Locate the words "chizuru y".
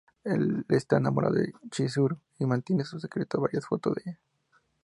1.69-2.47